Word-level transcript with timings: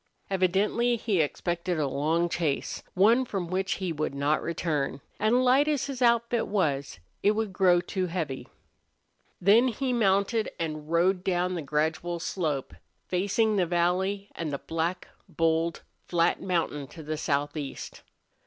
Evidently 0.31 0.95
he 0.95 1.21
expected 1.21 1.77
a 1.77 1.87
long 1.87 2.27
chase, 2.27 2.81
one 2.95 3.23
from 3.23 3.47
which 3.47 3.73
he 3.73 3.93
would 3.93 4.15
not 4.15 4.41
return, 4.41 4.99
and 5.19 5.45
light 5.45 5.67
as 5.67 5.85
his 5.85 6.01
outfit 6.01 6.47
was 6.47 6.97
it 7.21 7.33
would 7.33 7.53
grow 7.53 7.79
too 7.79 8.07
heavy. 8.07 8.47
Then 9.39 9.67
he 9.67 9.93
mounted 9.93 10.49
and 10.59 10.89
rode 10.91 11.23
down 11.23 11.53
the 11.53 11.61
gradual 11.61 12.19
slope, 12.19 12.73
facing 13.09 13.57
the 13.57 13.67
valley 13.67 14.31
and 14.33 14.51
the 14.51 14.57
black, 14.57 15.07
bold, 15.29 15.83
flat 16.07 16.41
mountain 16.41 16.87
to 16.87 17.03
the 17.03 17.15
southeast. 17.15 18.01